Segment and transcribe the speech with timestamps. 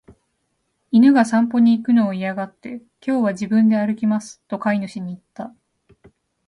[0.91, 5.55] 犬が散歩に行くのを嫌がって、「今日は自分で歩きます」と飼い主に言った。